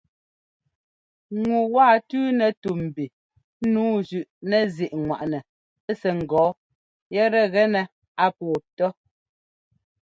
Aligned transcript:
Ŋu 1.43 1.57
waa 1.75 1.95
tʉ́nɛ 2.09 2.47
tú 2.61 2.69
mbi 2.83 3.05
nǔu 3.71 3.89
zʉꞌnɛzíꞌŋwaꞌnɛ 4.09 5.39
sɛ́ 5.99 6.11
ŋ́gɔɔ 6.19 6.49
yɛtɛ 7.15 7.41
gɛnɛ 7.53 7.81
a 8.23 8.25
pɔɔ 8.37 8.55
tɔ́. 8.77 8.89